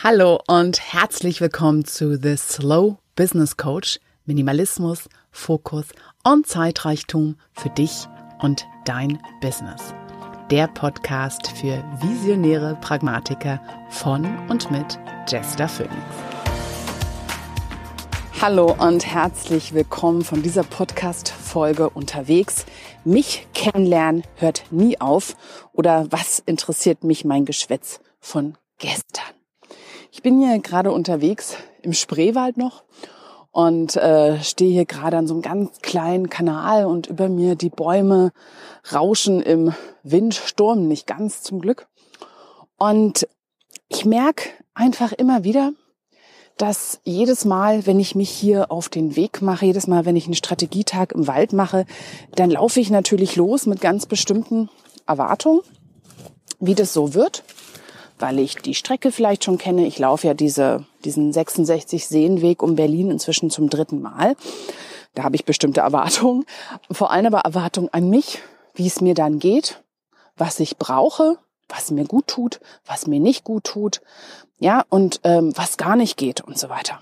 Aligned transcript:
Hallo 0.00 0.40
und 0.46 0.78
herzlich 0.92 1.40
willkommen 1.40 1.84
zu 1.84 2.16
The 2.16 2.36
Slow 2.36 2.98
Business 3.16 3.56
Coach. 3.56 3.98
Minimalismus, 4.26 5.08
Fokus 5.32 5.86
und 6.22 6.46
Zeitreichtum 6.46 7.34
für 7.52 7.68
dich 7.70 8.06
und 8.40 8.64
dein 8.84 9.18
Business. 9.40 9.92
Der 10.52 10.68
Podcast 10.68 11.48
für 11.48 11.82
visionäre 12.00 12.78
Pragmatiker 12.80 13.60
von 13.90 14.24
und 14.48 14.70
mit 14.70 15.00
Jester 15.26 15.68
Phoenix. 15.68 15.96
Hallo 18.40 18.76
und 18.78 19.04
herzlich 19.04 19.74
willkommen 19.74 20.22
von 20.22 20.44
dieser 20.44 20.62
Podcast-Folge 20.62 21.90
unterwegs. 21.90 22.66
Mich 23.04 23.48
kennenlernen 23.52 24.22
hört 24.36 24.62
nie 24.70 25.00
auf 25.00 25.34
oder 25.72 26.06
was 26.10 26.38
interessiert 26.38 27.02
mich 27.02 27.24
mein 27.24 27.44
Geschwätz 27.44 27.98
von 28.20 28.56
gestern? 28.78 29.37
Ich 30.28 30.34
bin 30.34 30.46
hier 30.46 30.58
gerade 30.58 30.92
unterwegs 30.92 31.56
im 31.80 31.94
Spreewald 31.94 32.58
noch 32.58 32.84
und 33.50 33.96
äh, 33.96 34.38
stehe 34.42 34.70
hier 34.70 34.84
gerade 34.84 35.16
an 35.16 35.26
so 35.26 35.32
einem 35.32 35.40
ganz 35.40 35.78
kleinen 35.80 36.28
Kanal 36.28 36.84
und 36.84 37.06
über 37.06 37.30
mir 37.30 37.54
die 37.54 37.70
Bäume 37.70 38.32
rauschen 38.92 39.40
im 39.40 39.72
Windsturm, 40.02 40.86
nicht 40.86 41.06
ganz 41.06 41.42
zum 41.42 41.60
Glück. 41.60 41.88
Und 42.76 43.26
ich 43.88 44.04
merke 44.04 44.50
einfach 44.74 45.12
immer 45.12 45.44
wieder, 45.44 45.72
dass 46.58 47.00
jedes 47.04 47.46
Mal, 47.46 47.86
wenn 47.86 47.98
ich 47.98 48.14
mich 48.14 48.28
hier 48.28 48.70
auf 48.70 48.90
den 48.90 49.16
Weg 49.16 49.40
mache, 49.40 49.64
jedes 49.64 49.86
Mal, 49.86 50.04
wenn 50.04 50.14
ich 50.14 50.26
einen 50.26 50.34
Strategietag 50.34 51.12
im 51.14 51.26
Wald 51.26 51.54
mache, 51.54 51.86
dann 52.34 52.50
laufe 52.50 52.80
ich 52.80 52.90
natürlich 52.90 53.36
los 53.36 53.64
mit 53.64 53.80
ganz 53.80 54.04
bestimmten 54.04 54.68
Erwartungen, 55.06 55.62
wie 56.60 56.74
das 56.74 56.92
so 56.92 57.14
wird 57.14 57.44
weil 58.18 58.38
ich 58.38 58.56
die 58.56 58.74
Strecke 58.74 59.12
vielleicht 59.12 59.44
schon 59.44 59.58
kenne. 59.58 59.86
Ich 59.86 59.98
laufe 59.98 60.26
ja 60.26 60.34
diese, 60.34 60.84
diesen 61.04 61.32
66 61.32 62.06
Seenweg 62.06 62.62
um 62.62 62.76
Berlin 62.76 63.10
inzwischen 63.10 63.50
zum 63.50 63.70
dritten 63.70 64.00
Mal. 64.00 64.36
Da 65.14 65.24
habe 65.24 65.36
ich 65.36 65.44
bestimmte 65.44 65.80
Erwartungen. 65.80 66.44
Vor 66.90 67.10
allem 67.10 67.26
aber 67.26 67.40
Erwartungen 67.40 67.88
an 67.92 68.08
mich, 68.08 68.40
wie 68.74 68.86
es 68.86 69.00
mir 69.00 69.14
dann 69.14 69.38
geht, 69.38 69.82
was 70.36 70.60
ich 70.60 70.76
brauche, 70.76 71.38
was 71.68 71.90
mir 71.90 72.04
gut 72.04 72.26
tut, 72.28 72.60
was 72.86 73.06
mir 73.06 73.20
nicht 73.20 73.44
gut 73.44 73.64
tut, 73.64 74.00
ja, 74.58 74.84
und 74.88 75.20
ähm, 75.24 75.52
was 75.56 75.76
gar 75.76 75.96
nicht 75.96 76.16
geht 76.16 76.40
und 76.40 76.58
so 76.58 76.68
weiter. 76.68 77.00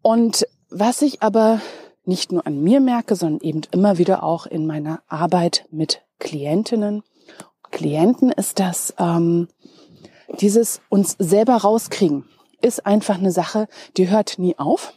Und 0.00 0.46
was 0.70 1.02
ich 1.02 1.22
aber 1.22 1.60
nicht 2.04 2.32
nur 2.32 2.46
an 2.46 2.62
mir 2.62 2.80
merke, 2.80 3.14
sondern 3.14 3.40
eben 3.40 3.62
immer 3.70 3.98
wieder 3.98 4.22
auch 4.22 4.46
in 4.46 4.66
meiner 4.66 5.02
Arbeit 5.06 5.66
mit 5.70 6.02
Klientinnen 6.18 7.02
Klienten 7.72 8.30
ist 8.30 8.60
das 8.60 8.94
ähm, 8.98 9.48
dieses 10.40 10.80
uns 10.88 11.16
selber 11.18 11.56
rauskriegen 11.56 12.24
ist 12.62 12.86
einfach 12.86 13.18
eine 13.18 13.32
Sache, 13.32 13.68
die 13.96 14.08
hört 14.08 14.38
nie 14.38 14.56
auf. 14.58 14.94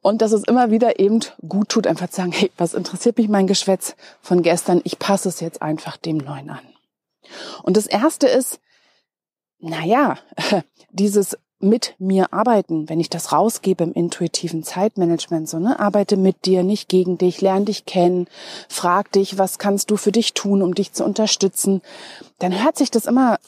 Und 0.00 0.22
dass 0.22 0.32
es 0.32 0.44
immer 0.44 0.70
wieder 0.70 1.00
eben 1.00 1.20
gut 1.46 1.70
tut, 1.70 1.86
einfach 1.86 2.08
zu 2.08 2.16
sagen, 2.16 2.32
hey, 2.32 2.52
was 2.56 2.74
interessiert 2.74 3.18
mich 3.18 3.28
mein 3.28 3.48
Geschwätz 3.48 3.96
von 4.20 4.42
gestern? 4.42 4.80
Ich 4.84 4.98
passe 4.98 5.28
es 5.28 5.40
jetzt 5.40 5.60
einfach 5.60 5.96
dem 5.96 6.18
Neuen 6.18 6.50
an. 6.50 6.60
Und 7.64 7.76
das 7.76 7.86
erste 7.86 8.28
ist, 8.28 8.60
na 9.58 9.84
ja, 9.84 10.16
dieses 10.90 11.36
mit 11.60 11.96
mir 11.98 12.32
arbeiten, 12.32 12.88
wenn 12.88 13.00
ich 13.00 13.10
das 13.10 13.32
rausgebe 13.32 13.84
im 13.84 13.92
intuitiven 13.92 14.62
Zeitmanagement, 14.62 15.48
so, 15.48 15.58
ne, 15.58 15.78
arbeite 15.80 16.16
mit 16.16 16.44
dir, 16.44 16.62
nicht 16.62 16.88
gegen 16.88 17.18
dich, 17.18 17.40
lern 17.40 17.64
dich 17.64 17.84
kennen, 17.84 18.28
frag 18.68 19.10
dich, 19.12 19.38
was 19.38 19.58
kannst 19.58 19.90
du 19.90 19.96
für 19.96 20.12
dich 20.12 20.34
tun, 20.34 20.62
um 20.62 20.74
dich 20.74 20.92
zu 20.92 21.04
unterstützen, 21.04 21.82
dann 22.38 22.62
hört 22.62 22.78
sich 22.78 22.90
das 22.90 23.06
immer 23.06 23.38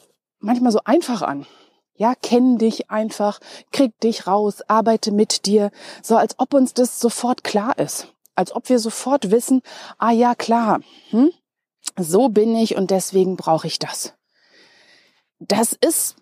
manchmal 0.40 0.72
so 0.72 0.80
einfach 0.84 1.22
an. 1.22 1.46
Ja, 1.94 2.14
kenn 2.14 2.56
dich 2.56 2.90
einfach, 2.90 3.40
krieg 3.72 3.98
dich 4.00 4.26
raus, 4.26 4.62
arbeite 4.66 5.12
mit 5.12 5.44
dir, 5.44 5.70
so 6.02 6.16
als 6.16 6.34
ob 6.38 6.54
uns 6.54 6.72
das 6.72 6.98
sofort 6.98 7.44
klar 7.44 7.78
ist. 7.78 8.08
Als 8.34 8.54
ob 8.54 8.70
wir 8.70 8.78
sofort 8.78 9.30
wissen, 9.30 9.60
ah 9.98 10.10
ja, 10.10 10.34
klar, 10.34 10.80
hm, 11.10 11.30
so 11.98 12.30
bin 12.30 12.56
ich 12.56 12.76
und 12.76 12.90
deswegen 12.90 13.36
brauche 13.36 13.66
ich 13.66 13.78
das. 13.78 14.14
Das 15.38 15.72
ist 15.72 16.16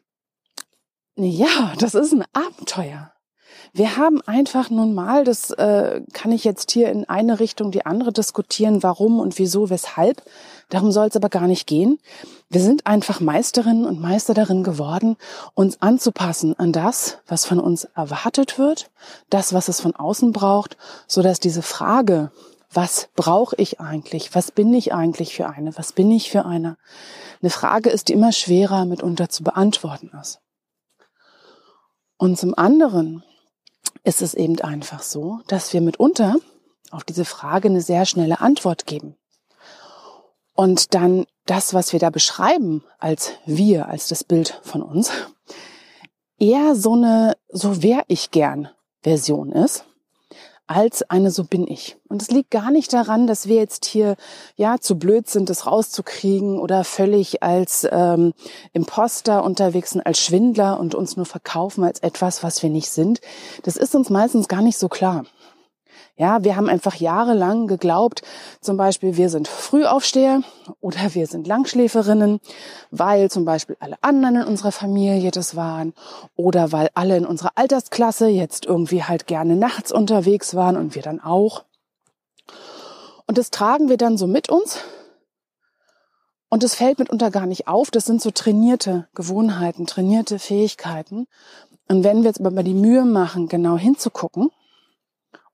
ja, 1.24 1.72
das 1.78 1.94
ist 1.94 2.12
ein 2.12 2.24
Abenteuer. 2.32 3.12
Wir 3.72 3.96
haben 3.96 4.22
einfach 4.22 4.70
nun 4.70 4.94
mal, 4.94 5.24
das 5.24 5.50
äh, 5.50 6.00
kann 6.12 6.32
ich 6.32 6.44
jetzt 6.44 6.70
hier 6.70 6.90
in 6.90 7.08
eine 7.08 7.38
Richtung 7.38 7.70
die 7.70 7.84
andere 7.84 8.12
diskutieren, 8.12 8.82
warum 8.82 9.20
und 9.20 9.38
wieso, 9.38 9.68
weshalb. 9.68 10.22
Darum 10.70 10.90
soll 10.90 11.08
es 11.08 11.16
aber 11.16 11.28
gar 11.28 11.46
nicht 11.46 11.66
gehen. 11.66 11.98
Wir 12.48 12.60
sind 12.60 12.86
einfach 12.86 13.20
Meisterinnen 13.20 13.84
und 13.84 14.00
Meister 14.00 14.32
darin 14.32 14.62
geworden, 14.62 15.16
uns 15.54 15.82
anzupassen 15.82 16.58
an 16.58 16.72
das, 16.72 17.18
was 17.26 17.44
von 17.44 17.60
uns 17.60 17.84
erwartet 17.84 18.58
wird, 18.58 18.90
das, 19.28 19.52
was 19.52 19.68
es 19.68 19.80
von 19.80 19.94
außen 19.94 20.32
braucht, 20.32 20.76
so 21.06 21.22
dass 21.22 21.40
diese 21.40 21.62
Frage, 21.62 22.30
was 22.72 23.08
brauche 23.16 23.56
ich 23.56 23.80
eigentlich, 23.80 24.34
was 24.34 24.50
bin 24.50 24.72
ich 24.72 24.92
eigentlich 24.92 25.34
für 25.34 25.48
eine, 25.48 25.76
was 25.76 25.92
bin 25.92 26.10
ich 26.10 26.30
für 26.30 26.44
eine, 26.44 26.76
eine 27.40 27.50
Frage 27.50 27.90
ist, 27.90 28.08
die 28.08 28.12
immer 28.12 28.32
schwerer 28.32 28.84
mitunter 28.84 29.28
zu 29.28 29.42
beantworten 29.42 30.10
ist. 30.20 30.40
Und 32.18 32.38
zum 32.38 32.56
anderen 32.56 33.22
ist 34.04 34.22
es 34.22 34.34
eben 34.34 34.60
einfach 34.60 35.02
so, 35.02 35.40
dass 35.46 35.72
wir 35.72 35.80
mitunter 35.80 36.36
auf 36.90 37.04
diese 37.04 37.24
Frage 37.24 37.68
eine 37.68 37.80
sehr 37.80 38.04
schnelle 38.04 38.40
Antwort 38.40 38.86
geben. 38.86 39.16
Und 40.54 40.94
dann 40.94 41.26
das, 41.46 41.72
was 41.72 41.92
wir 41.92 42.00
da 42.00 42.10
beschreiben 42.10 42.84
als 42.98 43.32
wir, 43.46 43.88
als 43.88 44.08
das 44.08 44.24
Bild 44.24 44.60
von 44.62 44.82
uns, 44.82 45.10
eher 46.38 46.74
so 46.74 46.94
eine, 46.94 47.36
so 47.48 47.82
wär 47.82 48.04
ich 48.08 48.30
gern 48.30 48.68
Version 49.02 49.52
ist 49.52 49.84
als 50.68 51.02
eine 51.10 51.30
so 51.30 51.44
bin 51.44 51.66
ich. 51.66 51.96
Und 52.08 52.22
es 52.22 52.30
liegt 52.30 52.50
gar 52.50 52.70
nicht 52.70 52.92
daran, 52.92 53.26
dass 53.26 53.48
wir 53.48 53.56
jetzt 53.56 53.84
hier 53.84 54.16
ja 54.56 54.78
zu 54.78 54.98
blöd 54.98 55.28
sind, 55.28 55.50
das 55.50 55.66
rauszukriegen 55.66 56.58
oder 56.58 56.84
völlig 56.84 57.42
als 57.42 57.86
ähm, 57.90 58.34
Imposter 58.72 59.42
unterwegs 59.44 59.90
sind, 59.90 60.06
als 60.06 60.20
Schwindler 60.20 60.78
und 60.78 60.94
uns 60.94 61.16
nur 61.16 61.26
verkaufen 61.26 61.84
als 61.84 62.00
etwas, 62.00 62.42
was 62.42 62.62
wir 62.62 62.70
nicht 62.70 62.90
sind. 62.90 63.20
Das 63.62 63.76
ist 63.76 63.94
uns 63.94 64.10
meistens 64.10 64.46
gar 64.46 64.62
nicht 64.62 64.78
so 64.78 64.88
klar. 64.88 65.24
Ja, 66.18 66.42
wir 66.42 66.56
haben 66.56 66.68
einfach 66.68 66.96
jahrelang 66.96 67.68
geglaubt, 67.68 68.22
zum 68.60 68.76
Beispiel 68.76 69.16
wir 69.16 69.30
sind 69.30 69.46
Frühaufsteher 69.46 70.42
oder 70.80 71.14
wir 71.14 71.28
sind 71.28 71.46
Langschläferinnen, 71.46 72.40
weil 72.90 73.30
zum 73.30 73.44
Beispiel 73.44 73.76
alle 73.78 73.96
anderen 74.00 74.34
in 74.34 74.42
unserer 74.42 74.72
Familie 74.72 75.30
das 75.30 75.54
waren 75.54 75.94
oder 76.34 76.72
weil 76.72 76.90
alle 76.94 77.16
in 77.16 77.24
unserer 77.24 77.52
Altersklasse 77.54 78.26
jetzt 78.26 78.66
irgendwie 78.66 79.04
halt 79.04 79.28
gerne 79.28 79.54
nachts 79.54 79.92
unterwegs 79.92 80.56
waren 80.56 80.76
und 80.76 80.96
wir 80.96 81.02
dann 81.02 81.20
auch. 81.20 81.62
Und 83.28 83.38
das 83.38 83.50
tragen 83.50 83.88
wir 83.88 83.96
dann 83.96 84.18
so 84.18 84.26
mit 84.26 84.48
uns. 84.48 84.80
Und 86.48 86.64
es 86.64 86.74
fällt 86.74 86.98
mitunter 86.98 87.30
gar 87.30 87.46
nicht 87.46 87.68
auf. 87.68 87.92
Das 87.92 88.06
sind 88.06 88.20
so 88.20 88.32
trainierte 88.32 89.06
Gewohnheiten, 89.14 89.86
trainierte 89.86 90.40
Fähigkeiten. 90.40 91.28
Und 91.86 92.02
wenn 92.02 92.22
wir 92.22 92.30
jetzt 92.30 92.40
aber 92.40 92.50
mal 92.50 92.64
die 92.64 92.74
Mühe 92.74 93.04
machen, 93.04 93.48
genau 93.48 93.78
hinzugucken, 93.78 94.50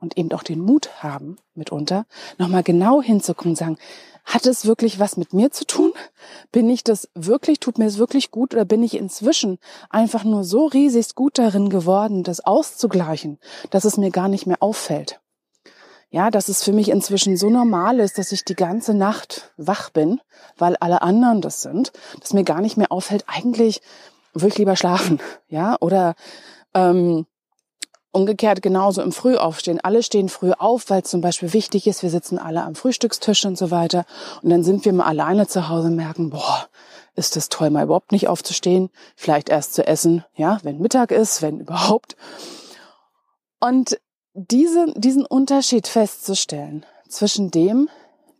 und 0.05 0.17
eben 0.17 0.31
auch 0.33 0.43
den 0.43 0.61
Mut 0.61 1.03
haben, 1.03 1.37
mitunter, 1.55 2.07
nochmal 2.39 2.63
genau 2.63 3.03
hinzugucken 3.03 3.53
und 3.53 3.57
sagen, 3.57 3.79
hat 4.25 4.47
es 4.47 4.65
wirklich 4.65 4.99
was 4.99 5.17
mit 5.17 5.33
mir 5.33 5.51
zu 5.51 5.67
tun? 5.67 5.93
Bin 6.53 6.71
ich 6.71 6.85
das 6.85 7.09
wirklich, 7.15 7.61
tut 7.61 7.79
mir 7.79 7.87
es 7.87 7.99
wirklich 7.99 8.31
gut 8.31 8.55
oder 8.55 8.65
bin 8.65 8.83
ich 8.83 8.97
inzwischen 8.97 9.59
einfach 9.91 10.25
nur 10.25 10.45
so 10.45 10.67
riesig 10.67 11.15
gut 11.15 11.39
darin 11.39 11.69
geworden, 11.69 12.23
das 12.23 12.41
auszugleichen, 12.41 13.39
dass 13.71 13.85
es 13.85 13.97
mir 13.97 14.11
gar 14.11 14.29
nicht 14.29 14.47
mehr 14.47 14.63
auffällt? 14.63 15.21
Ja, 16.11 16.31
dass 16.31 16.49
es 16.49 16.63
für 16.63 16.73
mich 16.73 16.91
inzwischen 16.91 17.37
so 17.37 17.51
normal 17.51 17.99
ist, 17.99 18.19
dass 18.19 18.31
ich 18.31 18.45
die 18.45 18.55
ganze 18.55 18.95
Nacht 18.95 19.53
wach 19.57 19.91
bin, 19.91 20.21
weil 20.57 20.77
alle 20.77 21.03
anderen 21.03 21.41
das 21.41 21.63
sind, 21.63 21.93
dass 22.21 22.33
mir 22.33 22.45
gar 22.45 22.61
nicht 22.61 22.77
mehr 22.77 22.93
auffällt, 22.93 23.25
eigentlich 23.27 23.83
würde 24.33 24.49
ich 24.49 24.59
lieber 24.59 24.77
schlafen, 24.77 25.21
ja, 25.49 25.77
oder 25.81 26.15
ähm, 26.73 27.27
Umgekehrt 28.15 28.63
genauso 28.63 29.03
im 29.03 29.11
Frühaufstehen. 29.11 29.81
Alle 29.83 30.05
stehen 30.05 30.29
früh 30.29 30.53
auf, 30.53 30.89
weil 30.89 31.03
es 31.03 31.11
zum 31.11 31.21
Beispiel 31.21 31.53
wichtig 31.53 31.89
ist. 31.89 32.05
Wir 32.05 32.11
sitzen 32.11 32.39
alle 32.39 32.63
am 32.63 32.77
Frühstückstisch 32.77 33.45
und 33.45 33.59
so 33.59 33.73
weiter. 33.73 34.07
Und 34.41 34.51
dann 34.51 34.63
sind 34.63 34.85
wir 34.85 34.93
mal 34.93 35.07
alleine 35.07 35.49
zu 35.49 35.69
Hause 35.69 35.89
und 35.89 35.97
merken, 35.97 36.31
boah, 36.31 36.69
ist 37.17 37.35
das 37.35 37.49
toll, 37.49 37.71
mal 37.71 37.83
überhaupt 37.83 38.13
nicht 38.13 38.29
aufzustehen. 38.29 38.91
Vielleicht 39.17 39.49
erst 39.49 39.75
zu 39.75 39.85
essen, 39.85 40.25
ja, 40.37 40.61
wenn 40.63 40.79
Mittag 40.79 41.11
ist, 41.11 41.43
wenn 41.43 41.59
überhaupt. 41.61 42.15
Und 43.59 43.99
diese, 44.35 44.93
diesen 44.97 45.27
Unterschied 45.27 45.89
festzustellen 45.89 46.87
zwischen 47.09 47.51
dem, 47.51 47.89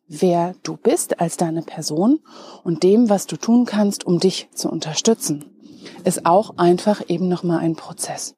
wer 0.07 0.55
du 0.63 0.77
bist 0.77 1.19
als 1.19 1.37
deine 1.37 1.63
Person 1.63 2.21
und 2.63 2.85
dem, 2.85 3.09
was 3.09 3.27
du 3.27 3.37
tun 3.37 3.65
kannst, 3.65 4.07
um 4.07 4.21
dich 4.21 4.49
zu 4.55 4.71
unterstützen, 4.71 5.45
ist 6.05 6.27
auch 6.27 6.59
einfach 6.59 7.03
eben 7.09 7.29
nochmal 7.29 7.59
ein 7.59 7.75
Prozess. 7.75 8.37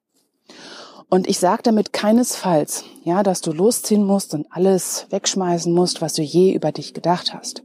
Und 1.09 1.27
ich 1.27 1.39
sage 1.39 1.63
damit 1.63 1.93
keinesfalls, 1.93 2.83
ja, 3.03 3.23
dass 3.23 3.39
du 3.39 3.53
losziehen 3.53 4.03
musst 4.03 4.33
und 4.33 4.45
alles 4.49 5.07
wegschmeißen 5.09 5.73
musst, 5.73 6.01
was 6.01 6.13
du 6.13 6.21
je 6.21 6.53
über 6.53 6.73
dich 6.73 6.93
gedacht 6.93 7.33
hast. 7.33 7.63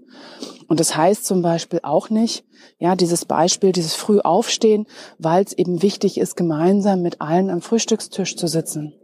Und 0.69 0.79
das 0.79 0.97
heißt 0.97 1.25
zum 1.25 1.43
Beispiel 1.43 1.81
auch 1.83 2.09
nicht, 2.09 2.44
ja, 2.79 2.94
dieses 2.94 3.25
Beispiel, 3.25 3.73
dieses 3.73 3.94
früh 3.94 4.21
aufstehen, 4.21 4.87
weil 5.19 5.44
es 5.44 5.53
eben 5.53 5.83
wichtig 5.83 6.19
ist, 6.19 6.37
gemeinsam 6.37 7.03
mit 7.03 7.21
allen 7.21 7.50
am 7.50 7.61
Frühstückstisch 7.61 8.37
zu 8.37 8.47
sitzen. 8.47 8.94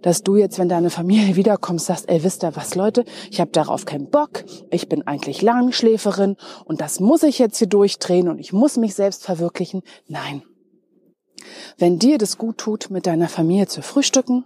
Dass 0.00 0.22
du 0.22 0.36
jetzt, 0.36 0.58
wenn 0.58 0.68
deine 0.70 0.90
Familie 0.90 1.36
wiederkommst, 1.36 1.86
sagst, 1.86 2.08
ey, 2.08 2.24
wisst 2.24 2.42
ihr 2.42 2.56
was, 2.56 2.74
Leute, 2.74 3.04
ich 3.30 3.40
habe 3.40 3.50
darauf 3.50 3.84
keinen 3.84 4.08
Bock, 4.08 4.44
ich 4.70 4.88
bin 4.88 5.06
eigentlich 5.06 5.42
Langschläferin 5.42 6.36
und 6.64 6.80
das 6.80 7.00
muss 7.00 7.22
ich 7.22 7.38
jetzt 7.38 7.58
hier 7.58 7.68
durchdrehen 7.68 8.28
und 8.28 8.38
ich 8.38 8.54
muss 8.54 8.78
mich 8.78 8.94
selbst 8.94 9.24
verwirklichen. 9.24 9.82
Nein. 10.08 10.42
Wenn 11.78 11.98
dir 11.98 12.18
das 12.18 12.38
gut 12.38 12.58
tut, 12.58 12.90
mit 12.90 13.06
deiner 13.06 13.28
Familie 13.28 13.66
zu 13.66 13.82
frühstücken 13.82 14.44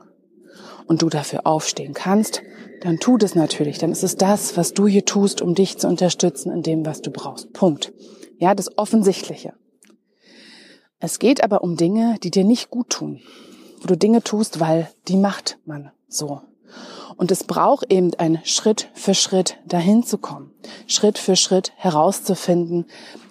und 0.87 1.03
du 1.03 1.09
dafür 1.09 1.47
aufstehen 1.47 1.95
kannst, 1.95 2.43
dann 2.81 2.99
tu 2.99 3.19
das 3.19 3.35
natürlich. 3.35 3.79
Dann 3.79 3.93
ist 3.93 4.05
es 4.05 4.17
das, 4.17 4.56
was 4.56 4.73
du 4.73 4.87
hier 4.87 5.05
tust, 5.05 5.43
um 5.43 5.55
dich 5.55 5.79
zu 5.79 5.89
unterstützen 5.89 6.53
in 6.53 6.62
dem, 6.62 6.87
was 6.87 7.03
du 7.03 7.11
brauchst. 7.11 7.53
Punkt. 7.53 7.93
Ja, 8.39 8.55
das 8.55 8.79
Offensichtliche. 8.79 9.55
Es 11.00 11.19
geht 11.19 11.43
aber 11.43 11.62
um 11.62 11.77
Dinge, 11.77 12.17
die 12.23 12.31
dir 12.31 12.45
nicht 12.45 12.71
gut 12.71 12.91
tun. 12.91 13.21
Wo 13.81 13.87
du 13.87 13.97
Dinge 13.97 14.23
tust, 14.23 14.61
weil 14.61 14.91
die 15.06 15.17
macht 15.17 15.59
man 15.65 15.91
so. 16.09 16.41
Und 17.17 17.31
es 17.31 17.45
braucht 17.45 17.91
eben 17.93 18.15
ein 18.15 18.41
Schritt 18.45 18.91
für 18.95 19.15
Schritt 19.15 19.56
dahin 19.67 20.03
zu 20.05 20.19
kommen. 20.19 20.53
Schritt 20.87 21.19
für 21.19 21.37
Schritt 21.37 21.73
herauszufinden, 21.77 22.87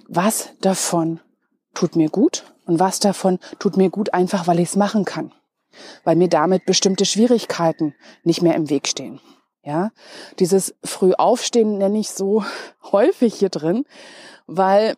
was 0.07 0.49
davon 0.61 1.19
tut 1.73 1.95
mir 1.95 2.09
gut 2.09 2.43
und 2.67 2.79
was 2.79 2.99
davon 2.99 3.39
tut 3.59 3.77
mir 3.77 3.89
gut 3.89 4.13
einfach, 4.13 4.45
weil 4.47 4.59
ich 4.59 4.69
es 4.69 4.75
machen 4.75 5.05
kann. 5.05 5.33
Weil 6.03 6.15
mir 6.15 6.29
damit 6.29 6.65
bestimmte 6.65 7.05
Schwierigkeiten 7.05 7.95
nicht 8.23 8.41
mehr 8.41 8.55
im 8.55 8.69
Weg 8.69 8.87
stehen. 8.87 9.19
Ja, 9.63 9.91
dieses 10.39 10.75
Frühaufstehen 10.83 11.77
nenne 11.77 11.99
ich 11.99 12.09
so 12.09 12.43
häufig 12.91 13.35
hier 13.35 13.49
drin, 13.49 13.85
weil 14.45 14.95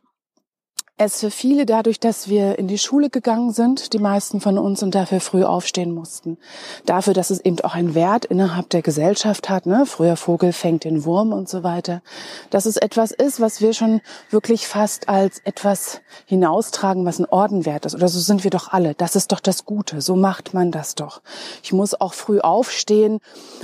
es 1.00 1.22
für 1.22 1.32
viele 1.32 1.66
dadurch, 1.66 2.00
dass 2.00 2.28
wir 2.28 2.60
in 2.60 2.68
die 2.68 2.78
Schule 2.78 3.10
gegangen 3.10 3.54
sind, 3.54 3.94
die 3.94 4.00
meisten 4.00 4.42
von 4.42 4.58
uns 4.58 4.84
und 4.84 4.94
dafür 4.94 5.22
früh 5.22 5.46
aufstehen 5.46 5.94
mussten. 5.94 6.38
Dafür, 6.86 7.14
dass 7.14 7.30
es 7.30 7.40
eben 7.40 7.60
auch 7.62 7.74
einen 7.74 7.96
Wert 7.96 8.26
innerhalb 8.26 8.70
der 8.70 8.82
Gesellschaft 8.82 9.50
hat, 9.50 9.66
ne? 9.66 9.86
Früher 9.86 10.18
Vogel 10.18 10.52
fängt 10.52 10.84
den 10.84 11.06
Wurm 11.06 11.32
und 11.32 11.48
so 11.48 11.64
weiter. 11.64 12.02
Dass 12.50 12.66
es 12.66 12.76
etwas 12.76 13.12
ist, 13.12 13.40
was 13.40 13.62
wir 13.62 13.74
schon 13.74 14.02
wirklich 14.30 14.68
fast 14.68 15.08
als 15.08 15.40
etwas 15.46 16.02
hinaustragen, 16.26 17.06
was 17.06 17.20
ein 17.20 17.30
Ordenwert 17.30 17.86
ist. 17.86 17.96
Oder 17.96 18.10
so 18.10 18.20
sind 18.20 18.44
wir 18.44 18.52
doch 18.52 18.74
alle. 18.74 18.94
Das 18.94 19.16
ist 19.16 19.32
doch 19.32 19.40
das 19.40 19.64
Gute. 19.64 20.02
So 20.02 20.18
macht 20.18 20.54
man 20.54 20.70
das 20.70 20.96
doch. 20.96 21.22
Ich 21.64 21.72
muss 21.72 22.00
auch 22.00 22.14
früh 22.14 22.40
aufstehen 22.40 23.20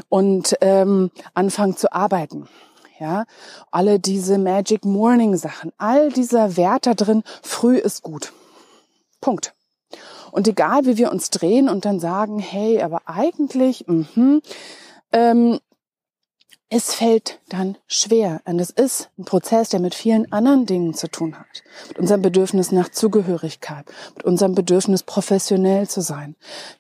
und 0.08 0.56
ähm, 0.62 1.12
anfangen 1.34 1.76
zu 1.76 1.92
arbeiten 1.92 2.48
ja, 3.00 3.26
alle 3.72 4.00
diese 4.00 4.38
Magic 4.38 4.86
Morning 4.86 5.38
Sachen, 5.38 5.72
all 5.78 6.12
dieser 6.12 6.58
Wert 6.58 6.86
da 6.86 6.94
drin, 6.94 7.24
früh 7.42 7.78
ist 7.78 8.02
gut. 8.02 8.34
Punkt. 9.22 9.54
Und 10.32 10.48
egal, 10.48 10.86
wie 10.86 10.98
wir 10.98 11.12
uns 11.12 11.30
drehen 11.30 11.70
und 11.70 11.86
dann 11.86 12.00
sagen, 12.00 12.40
hey, 12.40 12.82
aber 12.82 13.04
eigentlich, 13.06 13.86
mhm, 13.88 14.42
ähm, 15.12 15.60
es 16.70 16.94
fällt 16.94 17.40
dann 17.48 17.78
schwer. 17.88 18.42
Und 18.46 18.60
es 18.60 18.70
ist 18.70 19.10
ein 19.18 19.26
Prozess, 19.26 19.70
der 19.70 19.80
mit 19.80 19.96
vielen 19.96 20.32
anderen 20.32 20.66
Dingen 20.66 20.94
zu 20.94 21.08
tun 21.08 21.40
hat. 21.40 21.64
Mit 21.88 22.00
unserem 22.00 22.22
Bedürfnis 22.22 22.72
nach 22.72 22.90
Zugehörigkeit, 22.90 23.86
mit 24.16 24.26
unserem 24.26 24.56
Bedürfnis 24.56 25.04
professionell 25.04 25.88
zu 25.88 26.02
sein, 26.02 26.36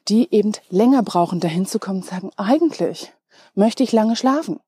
die 0.07 0.33
eben 0.33 0.53
länger 0.69 1.03
brauchen, 1.03 1.39
dahin 1.39 1.65
zu 1.65 1.79
kommen 1.79 2.01
und 2.01 2.09
sagen, 2.09 2.31
eigentlich 2.35 3.13
möchte 3.53 3.83
ich 3.83 3.91
lange 3.91 4.15
schlafen. 4.15 4.59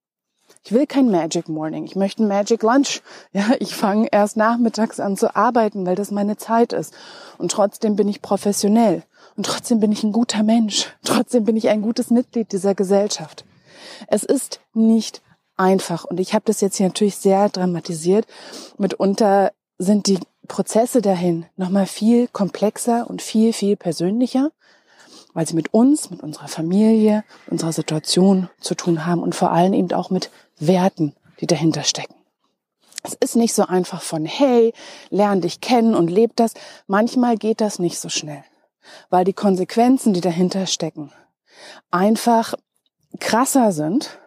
Ich 0.67 0.73
will 0.73 0.85
kein 0.85 1.09
Magic 1.09 1.47
Morning, 1.47 1.85
ich 1.85 1.95
möchte 1.95 2.21
ein 2.21 2.27
Magic 2.27 2.61
Lunch. 2.61 3.01
Ja, 3.31 3.51
ich 3.61 3.73
fange 3.73 4.09
erst 4.11 4.35
nachmittags 4.35 4.99
an 4.99 5.15
zu 5.15 5.33
arbeiten, 5.33 5.85
weil 5.85 5.95
das 5.95 6.11
meine 6.11 6.35
Zeit 6.35 6.73
ist. 6.73 6.93
Und 7.37 7.53
trotzdem 7.53 7.95
bin 7.95 8.09
ich 8.09 8.21
professionell. 8.21 9.03
Und 9.37 9.45
trotzdem 9.45 9.79
bin 9.79 9.93
ich 9.93 10.03
ein 10.03 10.11
guter 10.11 10.43
Mensch. 10.43 10.93
Trotzdem 11.05 11.45
bin 11.45 11.55
ich 11.55 11.69
ein 11.69 11.81
gutes 11.81 12.09
Mitglied 12.09 12.51
dieser 12.51 12.75
Gesellschaft. 12.75 13.45
Es 14.07 14.23
ist 14.25 14.59
nicht 14.73 15.21
einfach. 15.55 16.03
Und 16.03 16.19
ich 16.19 16.33
habe 16.33 16.43
das 16.43 16.59
jetzt 16.59 16.75
hier 16.75 16.87
natürlich 16.87 17.15
sehr 17.15 17.47
dramatisiert. 17.47 18.27
Mitunter 18.77 19.53
sind 19.77 20.07
die 20.07 20.19
Prozesse 20.49 21.01
dahin 21.01 21.45
nochmal 21.55 21.85
viel 21.85 22.27
komplexer 22.27 23.09
und 23.09 23.21
viel, 23.21 23.53
viel 23.53 23.77
persönlicher 23.77 24.51
weil 25.33 25.45
sie 25.47 25.53
mit 25.53 25.71
uns, 25.71 26.09
mit 26.09 26.23
unserer 26.23 26.47
Familie, 26.47 27.23
unserer 27.45 27.71
Situation 27.71 28.49
zu 28.59 28.73
tun 28.73 29.05
haben 29.05 29.21
und 29.21 29.35
vor 29.35 29.51
allem 29.51 29.73
eben 29.73 29.93
auch 29.93 30.09
mit 30.09 30.31
Werten, 30.59 31.15
die 31.39 31.47
dahinter 31.47 31.83
stecken. 31.83 32.15
Es 33.03 33.13
ist 33.13 33.35
nicht 33.35 33.53
so 33.53 33.63
einfach 33.63 34.01
von, 34.01 34.25
hey, 34.25 34.73
lern 35.09 35.41
dich 35.41 35.61
kennen 35.61 35.95
und 35.95 36.09
leb 36.09 36.35
das. 36.35 36.53
Manchmal 36.87 37.37
geht 37.37 37.61
das 37.61 37.79
nicht 37.79 37.99
so 37.99 38.09
schnell, 38.09 38.43
weil 39.09 39.23
die 39.23 39.33
Konsequenzen, 39.33 40.13
die 40.13 40.21
dahinter 40.21 40.65
stecken, 40.65 41.11
einfach 41.91 42.53
krasser 43.19 43.71
sind, 43.71 44.19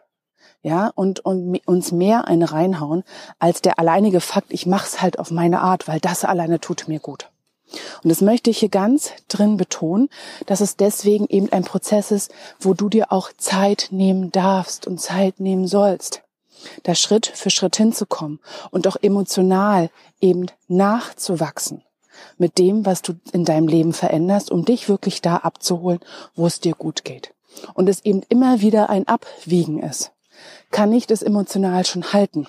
ja, 0.62 0.91
und, 0.94 1.21
und 1.21 1.56
uns 1.67 1.91
mehr 1.91 2.29
eine 2.29 2.53
reinhauen, 2.53 3.03
als 3.38 3.62
der 3.62 3.79
alleinige 3.79 4.21
Fakt, 4.21 4.53
ich 4.53 4.67
mach's 4.67 5.00
halt 5.00 5.19
auf 5.19 5.31
meine 5.31 5.61
Art, 5.61 5.88
weil 5.88 6.00
das 6.00 6.25
alleine 6.25 6.61
tut 6.61 6.87
mir 6.87 7.00
gut. 7.00 7.31
Und 8.02 8.11
das 8.11 8.20
möchte 8.20 8.50
ich 8.50 8.58
hier 8.58 8.69
ganz 8.69 9.12
drin 9.28 9.56
betonen, 9.56 10.08
dass 10.46 10.61
es 10.61 10.76
deswegen 10.76 11.26
eben 11.28 11.50
ein 11.52 11.64
Prozess 11.64 12.11
ist, 12.11 12.32
wo 12.58 12.75
du 12.75 12.88
dir 12.88 13.12
auch 13.12 13.31
Zeit 13.37 13.88
nehmen 13.90 14.32
darfst 14.32 14.87
und 14.87 15.00
Zeit 15.00 15.40
nehmen 15.40 15.67
sollst, 15.67 16.22
da 16.82 16.94
Schritt 16.94 17.26
für 17.26 17.50
Schritt 17.50 17.76
hinzukommen 17.76 18.40
und 18.70 18.87
auch 18.87 18.96
emotional 19.00 19.90
eben 20.20 20.46
nachzuwachsen 20.69 21.82
mit 22.38 22.58
dem, 22.58 22.84
was 22.84 23.02
du 23.02 23.14
in 23.32 23.44
deinem 23.44 23.69
Leben 23.69 23.93
veränderst, 23.93 24.50
um 24.50 24.64
dich 24.64 24.88
wirklich 24.88 25.22
da 25.22 25.37
abzuholen, 25.37 26.00
wo 26.34 26.46
es 26.46 26.61
dir 26.61 26.75
gut 26.75 27.05
geht. 27.05 27.34
Und 27.75 27.88
es 27.88 28.05
eben 28.05 28.22
immer 28.28 28.61
wieder 28.61 28.90
ein 28.90 29.08
Abwiegen 29.08 29.82
ist. 29.82 30.12
Kann 30.70 30.93
ich 30.93 31.06
das 31.06 31.22
emotional 31.22 31.84
schon 31.84 32.12
halten? 32.12 32.46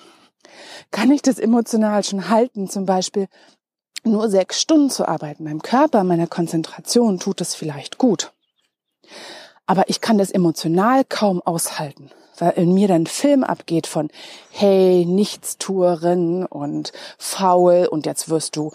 Kann 0.90 1.10
ich 1.10 1.22
das 1.22 1.38
emotional 1.38 2.04
schon 2.04 2.28
halten, 2.28 2.68
zum 2.68 2.86
Beispiel 2.86 3.28
nur 4.04 4.28
sechs 4.28 4.60
Stunden 4.60 4.90
zu 4.90 5.06
arbeiten, 5.06 5.44
meinem 5.44 5.62
Körper, 5.62 6.04
meiner 6.04 6.26
Konzentration 6.26 7.18
tut 7.18 7.40
es 7.40 7.54
vielleicht 7.54 7.98
gut. 7.98 8.32
Aber 9.66 9.88
ich 9.88 10.00
kann 10.00 10.18
das 10.18 10.30
emotional 10.30 11.04
kaum 11.04 11.40
aushalten, 11.40 12.10
weil 12.38 12.50
in 12.52 12.74
mir 12.74 12.88
dann 12.88 13.06
Film 13.06 13.44
abgeht 13.44 13.86
von, 13.86 14.08
hey, 14.50 15.06
Nichtstuerin 15.06 16.46
und 16.46 16.92
faul 17.18 17.86
und 17.90 18.06
jetzt 18.06 18.28
wirst 18.28 18.56
du 18.56 18.72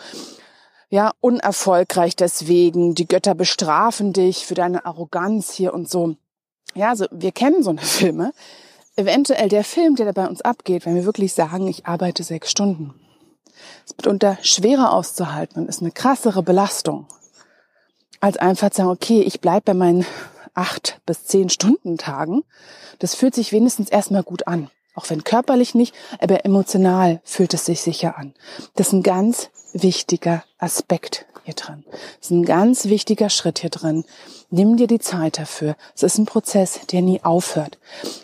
ja, 0.89 1.11
unerfolgreich 1.19 2.15
deswegen, 2.15 2.95
die 2.95 3.07
Götter 3.07 3.35
bestrafen 3.35 4.13
dich 4.13 4.45
für 4.45 4.55
deine 4.55 4.85
Arroganz 4.85 5.51
hier 5.51 5.73
und 5.73 5.89
so. 5.89 6.15
Ja, 6.75 6.89
also 6.89 7.07
wir 7.11 7.33
kennen 7.33 7.61
so 7.61 7.71
eine 7.71 7.81
Filme. 7.81 8.31
Eventuell 8.95 9.49
der 9.49 9.65
Film, 9.65 9.95
der 9.95 10.05
da 10.05 10.11
bei 10.13 10.27
uns 10.27 10.41
abgeht, 10.41 10.85
wenn 10.85 10.95
wir 10.95 11.03
wirklich 11.03 11.33
sagen, 11.33 11.67
ich 11.67 11.85
arbeite 11.85 12.23
sechs 12.23 12.49
Stunden 12.49 12.93
ist 13.85 13.97
mitunter 13.97 14.37
schwerer 14.41 14.93
auszuhalten 14.93 15.61
und 15.61 15.69
ist 15.69 15.81
eine 15.81 15.91
krassere 15.91 16.43
Belastung, 16.43 17.07
als 18.19 18.37
einfach 18.37 18.69
zu 18.69 18.77
sagen, 18.77 18.89
okay, 18.89 19.21
ich 19.21 19.41
bleib 19.41 19.65
bei 19.65 19.73
meinen 19.73 20.05
acht 20.53 20.99
bis 21.05 21.25
zehn 21.25 21.49
Stunden 21.49 21.97
Tagen. 21.97 22.43
Das 22.99 23.15
fühlt 23.15 23.35
sich 23.35 23.51
wenigstens 23.51 23.89
erstmal 23.89 24.23
gut 24.23 24.47
an. 24.47 24.69
Auch 24.95 25.09
wenn 25.11 25.23
körperlich 25.23 25.75
nicht, 25.75 25.93
aber 26.19 26.43
emotional 26.43 27.21
fühlt 27.23 27.53
es 27.53 27.65
sich 27.65 27.81
sicher 27.81 28.17
an. 28.17 28.33
Das 28.75 28.87
ist 28.87 28.93
ein 28.93 29.03
ganz 29.03 29.49
wichtiger 29.73 30.43
Aspekt 30.57 31.27
hier 31.43 31.53
drin. 31.53 31.85
Das 31.91 32.27
ist 32.27 32.31
ein 32.31 32.45
ganz 32.45 32.85
wichtiger 32.85 33.29
Schritt 33.29 33.59
hier 33.59 33.69
drin. 33.69 34.05
Nimm 34.49 34.75
dir 34.75 34.87
die 34.87 34.99
Zeit 34.99 35.37
dafür. 35.37 35.75
Es 35.95 36.01
ist 36.01 36.17
ein 36.17 36.25
Prozess, 36.25 36.79
der 36.91 37.03
nie 37.03 37.23
aufhört, 37.23 37.77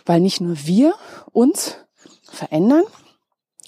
weil 0.05 0.19
nicht 0.19 0.41
nur 0.41 0.65
wir 0.65 0.95
uns 1.31 1.75
verändern, 2.23 2.83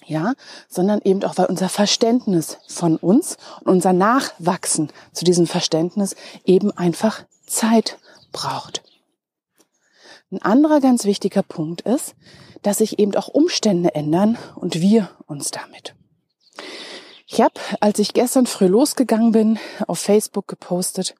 ja, 0.05 0.33
sondern 0.67 1.01
eben 1.03 1.23
auch, 1.23 1.37
weil 1.37 1.47
unser 1.47 1.69
Verständnis 1.69 2.57
von 2.67 2.97
uns 2.97 3.37
und 3.61 3.73
unser 3.73 3.93
Nachwachsen 3.93 4.91
zu 5.11 5.25
diesem 5.25 5.47
Verständnis 5.47 6.15
eben 6.45 6.71
einfach 6.71 7.23
Zeit 7.45 7.97
braucht. 8.31 8.83
Ein 10.31 10.41
anderer 10.41 10.81
ganz 10.81 11.05
wichtiger 11.05 11.43
Punkt 11.43 11.81
ist, 11.81 12.15
dass 12.61 12.79
sich 12.79 12.99
eben 12.99 13.15
auch 13.15 13.27
Umstände 13.27 13.93
ändern 13.93 14.37
und 14.55 14.81
wir 14.81 15.09
uns 15.27 15.51
damit. 15.51 15.93
Ich 17.27 17.41
habe, 17.41 17.59
als 17.79 17.99
ich 17.99 18.13
gestern 18.13 18.45
früh 18.45 18.67
losgegangen 18.67 19.31
bin, 19.31 19.59
auf 19.87 19.99
Facebook 19.99 20.47
gepostet, 20.47 21.15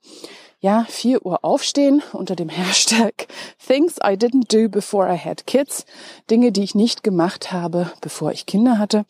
ja, 0.65 0.83
4 0.89 1.23
Uhr 1.23 1.45
aufstehen 1.45 2.01
unter 2.11 2.35
dem 2.35 2.49
Hashtag 2.59 3.27
Things 3.67 3.97
I 3.97 4.17
didn't 4.17 4.51
do 4.51 4.67
before 4.67 5.07
I 5.13 5.15
had 5.15 5.45
kids. 5.45 5.85
Dinge, 6.31 6.51
die 6.51 6.63
ich 6.63 6.73
nicht 6.73 7.03
gemacht 7.03 7.51
habe, 7.51 7.91
bevor 8.01 8.31
ich 8.31 8.47
Kinder 8.47 8.79
hatte. 8.79 9.05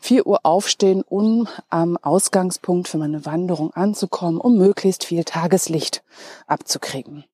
4 0.00 0.26
Uhr 0.26 0.40
aufstehen, 0.42 1.04
um 1.08 1.46
am 1.70 1.96
Ausgangspunkt 1.96 2.88
für 2.88 2.98
meine 2.98 3.24
Wanderung 3.24 3.72
anzukommen, 3.72 4.40
um 4.40 4.58
möglichst 4.58 5.04
viel 5.04 5.22
Tageslicht 5.22 6.02
abzukriegen. 6.48 7.24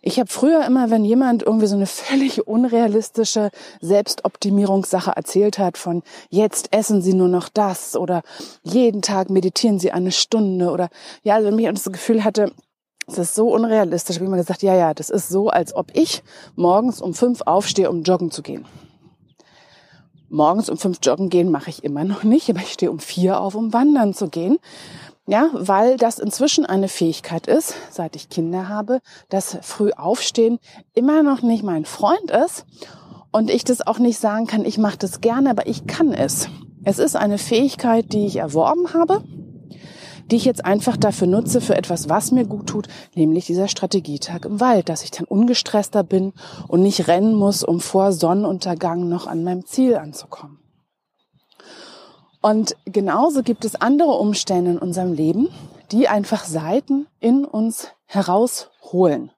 Ich 0.00 0.20
habe 0.20 0.30
früher 0.30 0.64
immer, 0.64 0.88
wenn 0.88 1.04
jemand 1.04 1.42
irgendwie 1.42 1.66
so 1.66 1.74
eine 1.74 1.86
völlig 1.88 2.46
unrealistische 2.46 3.50
Selbstoptimierungssache 3.80 5.10
erzählt 5.10 5.58
hat 5.58 5.76
von 5.76 6.04
jetzt 6.30 6.72
essen 6.72 7.02
Sie 7.02 7.14
nur 7.14 7.26
noch 7.26 7.48
das 7.48 7.96
oder 7.96 8.22
jeden 8.62 9.02
Tag 9.02 9.28
meditieren 9.28 9.80
Sie 9.80 9.90
eine 9.90 10.12
Stunde 10.12 10.70
oder 10.70 10.88
ja, 11.24 11.34
also 11.34 11.48
wenn 11.48 11.58
ich 11.58 11.68
das 11.68 11.90
Gefühl 11.90 12.22
hatte, 12.22 12.52
es 13.06 13.18
ist 13.18 13.34
so 13.34 13.52
unrealistisch, 13.52 14.16
ich 14.16 14.22
immer 14.22 14.36
gesagt, 14.36 14.62
ja, 14.62 14.74
ja, 14.74 14.92
das 14.92 15.10
ist 15.10 15.28
so, 15.28 15.48
als 15.48 15.74
ob 15.74 15.92
ich 15.94 16.22
morgens 16.56 17.00
um 17.00 17.14
fünf 17.14 17.42
aufstehe, 17.42 17.88
um 17.88 18.02
joggen 18.02 18.30
zu 18.30 18.42
gehen. 18.42 18.64
Morgens 20.28 20.68
um 20.68 20.76
fünf 20.76 20.98
joggen 21.02 21.30
gehen 21.30 21.52
mache 21.52 21.70
ich 21.70 21.84
immer 21.84 22.02
noch 22.02 22.24
nicht, 22.24 22.50
aber 22.50 22.58
ich 22.58 22.72
stehe 22.72 22.90
um 22.90 22.98
vier 22.98 23.40
auf, 23.40 23.54
um 23.54 23.72
wandern 23.72 24.12
zu 24.12 24.28
gehen. 24.28 24.58
Ja, 25.28 25.50
weil 25.52 25.96
das 25.96 26.18
inzwischen 26.18 26.66
eine 26.66 26.88
Fähigkeit 26.88 27.46
ist, 27.46 27.74
seit 27.90 28.14
ich 28.16 28.28
Kinder 28.28 28.68
habe, 28.68 29.00
dass 29.28 29.58
früh 29.62 29.90
aufstehen 29.92 30.58
immer 30.94 31.22
noch 31.22 31.42
nicht 31.42 31.64
mein 31.64 31.84
Freund 31.84 32.30
ist 32.30 32.64
und 33.32 33.50
ich 33.50 33.64
das 33.64 33.84
auch 33.84 33.98
nicht 33.98 34.18
sagen 34.18 34.46
kann, 34.46 34.64
ich 34.64 34.78
mache 34.78 34.98
das 34.98 35.20
gerne, 35.20 35.50
aber 35.50 35.66
ich 35.66 35.86
kann 35.86 36.12
es. 36.12 36.48
Es 36.84 37.00
ist 37.00 37.16
eine 37.16 37.38
Fähigkeit, 37.38 38.12
die 38.12 38.26
ich 38.26 38.36
erworben 38.36 38.94
habe, 38.94 39.24
die 40.30 40.36
ich 40.36 40.44
jetzt 40.44 40.64
einfach 40.64 40.96
dafür 40.96 41.26
nutze, 41.26 41.60
für 41.60 41.76
etwas, 41.76 42.08
was 42.08 42.32
mir 42.32 42.44
gut 42.44 42.66
tut, 42.66 42.88
nämlich 43.14 43.46
dieser 43.46 43.68
Strategietag 43.68 44.44
im 44.44 44.60
Wald, 44.60 44.88
dass 44.88 45.04
ich 45.04 45.10
dann 45.10 45.26
ungestresster 45.26 46.02
bin 46.02 46.32
und 46.68 46.82
nicht 46.82 47.08
rennen 47.08 47.34
muss, 47.34 47.62
um 47.62 47.80
vor 47.80 48.12
Sonnenuntergang 48.12 49.08
noch 49.08 49.26
an 49.26 49.44
meinem 49.44 49.64
Ziel 49.66 49.96
anzukommen. 49.96 50.58
Und 52.42 52.76
genauso 52.84 53.42
gibt 53.42 53.64
es 53.64 53.74
andere 53.74 54.12
Umstände 54.12 54.72
in 54.72 54.78
unserem 54.78 55.12
Leben, 55.12 55.48
die 55.90 56.08
einfach 56.08 56.44
Seiten 56.44 57.06
in 57.18 57.44
uns 57.44 57.88
herausholen, 58.04 59.32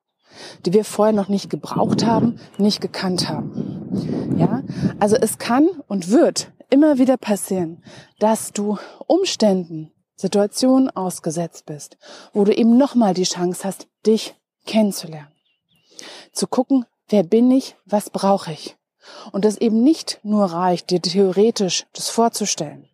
die 0.67 0.73
wir 0.73 0.85
vorher 0.85 1.15
noch 1.15 1.29
nicht 1.29 1.49
gebraucht 1.49 2.05
haben, 2.05 2.39
nicht 2.59 2.81
gekannt 2.81 3.29
haben. 3.29 4.37
Ja, 4.37 4.63
also 5.01 5.17
es 5.17 5.39
kann 5.39 5.69
und 5.87 6.11
wird 6.11 6.53
immer 6.71 6.99
wieder 6.99 7.17
passieren, 7.17 7.83
dass 8.19 8.53
du 8.53 8.79
Umständen, 9.07 9.91
Situationen 10.19 10.91
ausgesetzt 10.91 11.65
bist, 11.67 11.97
wo 12.33 12.45
du 12.45 12.53
eben 12.53 12.77
nochmal 12.77 13.15
die 13.15 13.23
Chance 13.23 13.63
hast, 13.63 13.87
dich 14.05 14.35
kennenzulernen. 14.67 15.33
Zu 16.33 16.49
gucken, 16.49 16.87
wer 17.09 17.23
bin 17.23 17.51
ich, 17.53 17.77
was 17.87 18.11
brauche 18.11 18.53
ich. 18.53 18.77
Und 19.31 19.45
das 19.45 19.57
eben 19.57 19.83
nicht 19.83 20.19
nur 20.25 20.47
reicht, 20.47 20.91
dir 20.91 21.01
theoretisch 21.01 21.87
das 21.93 22.11
vorzustellen, 22.11 22.89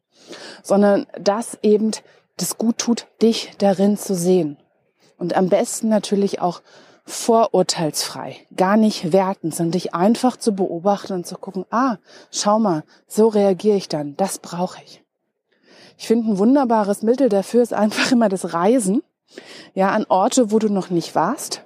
sondern 0.62 1.06
dass 1.18 1.58
eben 1.62 1.92
das 2.36 2.58
gut 2.58 2.78
tut, 2.78 3.06
dich 3.22 3.52
darin 3.58 3.96
zu 3.96 4.14
sehen. 4.14 4.58
Und 5.16 5.34
am 5.34 5.48
besten 5.48 5.88
natürlich 5.88 6.40
auch 6.40 6.60
vorurteilsfrei, 7.06 8.36
gar 8.54 8.76
nicht 8.76 9.12
wertend, 9.12 9.54
sondern 9.54 9.72
dich 9.72 9.94
einfach 9.94 10.36
zu 10.36 10.54
beobachten 10.54 11.14
und 11.14 11.26
zu 11.26 11.36
gucken, 11.36 11.64
ah, 11.70 11.96
schau 12.30 12.58
mal, 12.58 12.84
so 13.06 13.28
reagiere 13.28 13.76
ich 13.76 13.88
dann, 13.88 14.14
das 14.16 14.38
brauche 14.38 14.82
ich. 14.84 15.03
Ich 15.96 16.06
finde 16.06 16.32
ein 16.32 16.38
wunderbares 16.38 17.02
Mittel 17.02 17.28
dafür 17.28 17.62
ist 17.62 17.72
einfach 17.72 18.12
immer 18.12 18.28
das 18.28 18.52
Reisen, 18.52 19.02
ja, 19.74 19.90
an 19.90 20.06
Orte, 20.08 20.52
wo 20.52 20.58
du 20.58 20.68
noch 20.68 20.90
nicht 20.90 21.14
warst, 21.14 21.62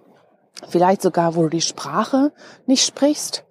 vielleicht 0.69 1.03
sogar, 1.03 1.35
wo 1.35 1.43
du 1.43 1.49
die 1.49 1.61
Sprache 1.61 2.33
nicht 2.67 2.85
sprichst, 2.85 3.45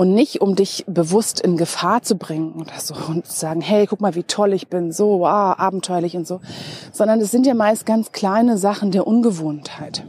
und 0.00 0.14
nicht, 0.14 0.40
um 0.40 0.54
dich 0.54 0.84
bewusst 0.86 1.40
in 1.40 1.58
Gefahr 1.58 2.02
zu 2.02 2.16
bringen 2.16 2.54
oder 2.54 2.78
so 2.78 2.94
und 3.08 3.26
zu 3.26 3.38
sagen, 3.38 3.60
hey, 3.60 3.86
guck 3.86 4.00
mal, 4.00 4.14
wie 4.14 4.22
toll 4.22 4.54
ich 4.54 4.68
bin, 4.68 4.92
so, 4.92 5.26
ah, 5.26 5.52
abenteuerlich 5.58 6.16
und 6.16 6.26
so, 6.26 6.40
sondern 6.90 7.20
es 7.20 7.30
sind 7.30 7.46
ja 7.46 7.52
meist 7.52 7.84
ganz 7.84 8.10
kleine 8.10 8.56
Sachen 8.56 8.92
der 8.92 9.06
Ungewohntheit, 9.06 10.06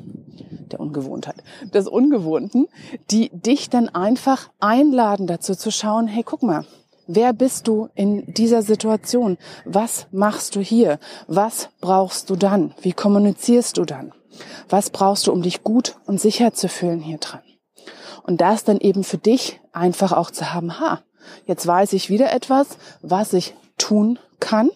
der 0.71 0.79
Ungewohntheit, 0.79 1.43
des 1.73 1.89
Ungewohnten, 1.89 2.67
die 3.09 3.31
dich 3.33 3.69
dann 3.69 3.89
einfach 3.89 4.49
einladen 4.61 5.27
dazu 5.27 5.55
zu 5.55 5.71
schauen, 5.71 6.07
hey, 6.07 6.23
guck 6.23 6.41
mal, 6.41 6.65
Wer 7.13 7.33
bist 7.33 7.67
du 7.67 7.89
in 7.93 8.33
dieser 8.33 8.61
Situation? 8.61 9.37
Was 9.65 10.07
machst 10.13 10.55
du 10.55 10.61
hier? 10.61 10.97
Was 11.27 11.67
brauchst 11.81 12.29
du 12.29 12.37
dann? 12.37 12.73
Wie 12.81 12.93
kommunizierst 12.93 13.77
du 13.77 13.83
dann? 13.83 14.13
Was 14.69 14.91
brauchst 14.91 15.27
du, 15.27 15.33
um 15.33 15.41
dich 15.41 15.61
gut 15.61 15.97
und 16.05 16.21
sicher 16.21 16.53
zu 16.53 16.69
fühlen 16.69 17.01
hier 17.01 17.17
dran? 17.17 17.41
Und 18.23 18.39
das 18.39 18.63
dann 18.63 18.79
eben 18.79 19.03
für 19.03 19.17
dich 19.17 19.59
einfach 19.73 20.13
auch 20.13 20.31
zu 20.31 20.53
haben, 20.53 20.79
ha, 20.79 21.01
jetzt 21.47 21.67
weiß 21.67 21.91
ich 21.91 22.09
wieder 22.09 22.31
etwas, 22.31 22.77
was 23.01 23.33
ich 23.33 23.55
tun 23.77 24.17
kann, 24.39 24.69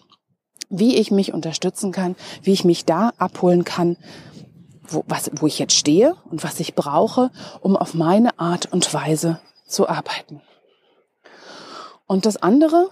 wie 0.68 0.96
ich 0.96 1.10
mich 1.10 1.32
unterstützen 1.32 1.90
kann, 1.90 2.16
wie 2.42 2.52
ich 2.52 2.66
mich 2.66 2.84
da 2.84 3.12
abholen 3.16 3.64
kann, 3.64 3.96
wo, 4.86 5.04
was, 5.08 5.30
wo 5.36 5.46
ich 5.46 5.58
jetzt 5.58 5.74
stehe 5.74 6.16
und 6.30 6.44
was 6.44 6.60
ich 6.60 6.74
brauche, 6.74 7.30
um 7.62 7.78
auf 7.78 7.94
meine 7.94 8.38
Art 8.38 8.70
und 8.70 8.92
Weise 8.92 9.40
zu 9.66 9.88
arbeiten. 9.88 10.42
Und 12.06 12.26
das 12.26 12.36
andere 12.36 12.90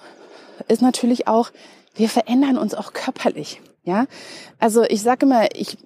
ist 0.68 0.82
natürlich 0.82 1.28
auch, 1.28 1.50
wir 1.94 2.08
verändern 2.08 2.58
uns 2.58 2.74
auch 2.74 2.92
körperlich. 2.92 3.60
Ja, 3.84 4.06
also 4.58 4.82
ich 4.82 5.02
sage 5.02 5.26
immer, 5.26 5.54
ich 5.54 5.76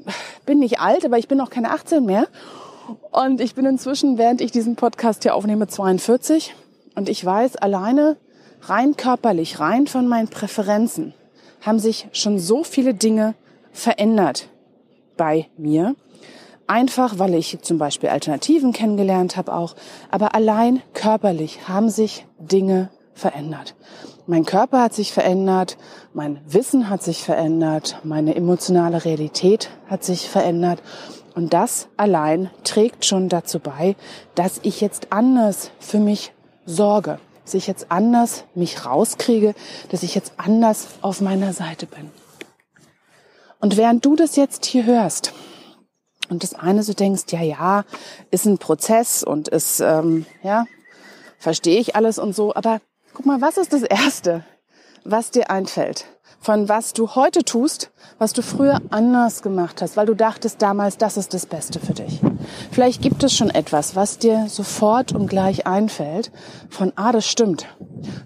bin 0.46 0.60
nicht 0.60 0.80
alt, 0.80 1.04
aber 1.04 1.18
ich 1.18 1.26
bin 1.26 1.40
auch 1.40 1.50
keine 1.50 1.70
18 1.70 2.04
mehr. 2.04 2.28
Und 3.10 3.40
ich 3.40 3.54
bin 3.54 3.66
inzwischen, 3.66 4.18
während 4.18 4.40
ich 4.40 4.52
diesen 4.52 4.76
Podcast 4.76 5.24
hier 5.24 5.34
aufnehme, 5.34 5.66
42. 5.66 6.54
Und 6.94 7.08
ich 7.08 7.24
weiß, 7.24 7.56
alleine 7.56 8.16
rein 8.62 8.96
körperlich, 8.96 9.60
rein 9.60 9.86
von 9.86 10.08
meinen 10.08 10.28
Präferenzen, 10.28 11.12
haben 11.60 11.78
sich 11.78 12.08
schon 12.12 12.38
so 12.38 12.64
viele 12.64 12.94
Dinge 12.94 13.34
verändert 13.72 14.48
bei 15.16 15.48
mir. 15.56 15.96
Einfach, 16.66 17.18
weil 17.18 17.34
ich 17.34 17.60
zum 17.62 17.78
Beispiel 17.78 18.10
Alternativen 18.10 18.72
kennengelernt 18.72 19.36
habe 19.36 19.54
auch. 19.54 19.74
Aber 20.10 20.34
allein 20.34 20.82
körperlich 20.94 21.68
haben 21.68 21.90
sich 21.90 22.26
Dinge 22.38 22.90
verändert. 23.18 23.74
Mein 24.26 24.44
Körper 24.44 24.82
hat 24.82 24.94
sich 24.94 25.12
verändert, 25.12 25.76
mein 26.14 26.40
Wissen 26.46 26.88
hat 26.88 27.02
sich 27.02 27.22
verändert, 27.22 28.00
meine 28.04 28.34
emotionale 28.34 29.04
Realität 29.04 29.70
hat 29.86 30.04
sich 30.04 30.28
verändert. 30.28 30.82
Und 31.34 31.52
das 31.52 31.88
allein 31.96 32.50
trägt 32.64 33.04
schon 33.04 33.28
dazu 33.28 33.60
bei, 33.60 33.96
dass 34.34 34.60
ich 34.62 34.80
jetzt 34.80 35.12
anders 35.12 35.70
für 35.78 35.98
mich 35.98 36.32
sorge, 36.64 37.18
dass 37.44 37.54
ich 37.54 37.66
jetzt 37.66 37.90
anders 37.90 38.44
mich 38.54 38.84
rauskriege, 38.84 39.54
dass 39.90 40.02
ich 40.02 40.14
jetzt 40.14 40.32
anders 40.36 40.88
auf 41.00 41.20
meiner 41.20 41.52
Seite 41.52 41.86
bin. 41.86 42.10
Und 43.60 43.76
während 43.76 44.04
du 44.04 44.16
das 44.16 44.36
jetzt 44.36 44.66
hier 44.66 44.84
hörst 44.84 45.32
und 46.28 46.42
das 46.42 46.54
eine 46.54 46.82
so 46.82 46.92
denkst, 46.92 47.24
ja, 47.30 47.42
ja, 47.42 47.84
ist 48.30 48.46
ein 48.46 48.58
Prozess 48.58 49.22
und 49.22 49.48
ist, 49.48 49.80
ähm, 49.80 50.26
ja, 50.42 50.66
verstehe 51.38 51.78
ich 51.78 51.96
alles 51.96 52.18
und 52.18 52.34
so, 52.34 52.54
aber 52.54 52.80
guck 53.18 53.26
mal, 53.26 53.40
was 53.40 53.56
ist 53.56 53.72
das 53.72 53.82
Erste, 53.82 54.44
was 55.02 55.32
dir 55.32 55.50
einfällt? 55.50 56.06
von 56.40 56.68
was 56.68 56.92
du 56.92 57.16
heute 57.16 57.42
tust, 57.42 57.90
was 58.18 58.32
du 58.32 58.42
früher 58.42 58.80
anders 58.90 59.42
gemacht 59.42 59.82
hast, 59.82 59.96
weil 59.96 60.06
du 60.06 60.14
dachtest 60.14 60.62
damals, 60.62 60.96
das 60.96 61.16
ist 61.16 61.34
das 61.34 61.46
Beste 61.46 61.80
für 61.80 61.94
dich. 61.94 62.20
Vielleicht 62.70 63.02
gibt 63.02 63.24
es 63.24 63.34
schon 63.34 63.50
etwas, 63.50 63.96
was 63.96 64.18
dir 64.18 64.46
sofort 64.48 65.10
und 65.10 65.26
gleich 65.26 65.66
einfällt, 65.66 66.30
von, 66.70 66.92
ah, 66.94 67.10
das 67.10 67.26
stimmt. 67.26 67.66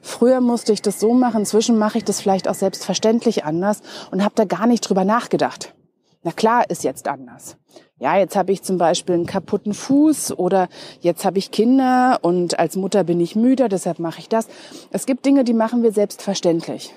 Früher 0.03 0.43
musste 0.43 0.75
ich 0.75 0.83
das 0.83 1.01
so 1.01 1.15
machen, 1.15 1.41
inzwischen 1.41 1.79
mache 1.79 1.97
ich 1.97 2.05
das 2.05 2.21
vielleicht 2.21 2.49
auch 2.49 2.55
selbstverständlich 2.55 3.47
anders 3.47 3.81
und 4.11 4.23
habe 4.23 4.35
da 4.35 4.45
gar 4.45 4.67
nicht 4.67 4.87
drüber 4.87 5.07
nachgedacht. 5.07 5.75
Na 6.23 6.33
klar, 6.33 6.69
ist 6.69 6.85
jetzt 6.85 7.09
anders. 7.09 7.57
Ja, 8.03 8.19
jetzt 8.19 8.35
habe 8.35 8.51
ich 8.51 8.65
zum 8.65 8.79
Beispiel 8.79 9.15
einen 9.15 9.27
kaputten 9.27 9.75
Fuß 9.75 10.37
oder 10.37 10.69
jetzt 11.03 11.25
habe 11.25 11.39
ich 11.39 11.53
Kinder 11.53 12.19
und 12.23 12.59
als 12.59 12.75
Mutter 12.75 13.05
bin 13.05 13.21
ich 13.21 13.37
müde, 13.37 13.69
deshalb 13.69 14.01
mache 14.01 14.19
ich 14.19 14.29
das. 14.29 14.49
Es 14.91 15.07
gibt 15.07 15.25
Dinge, 15.25 15.45
die 15.45 15.55
machen 15.55 15.85
wir 15.85 15.93
selbstverständlich. 15.93 16.93